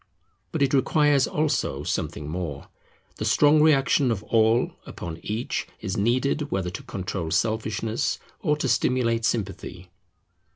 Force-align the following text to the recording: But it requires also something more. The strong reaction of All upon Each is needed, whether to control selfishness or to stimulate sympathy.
But 0.51 0.63
it 0.63 0.73
requires 0.73 1.27
also 1.27 1.83
something 1.83 2.27
more. 2.27 2.69
The 3.17 3.23
strong 3.25 3.61
reaction 3.61 4.09
of 4.09 4.23
All 4.23 4.71
upon 4.87 5.17
Each 5.21 5.67
is 5.79 5.95
needed, 5.95 6.49
whether 6.49 6.71
to 6.71 6.81
control 6.81 7.29
selfishness 7.29 8.17
or 8.39 8.57
to 8.57 8.67
stimulate 8.67 9.25
sympathy. 9.25 9.91